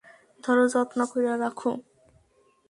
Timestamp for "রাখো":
1.37-1.71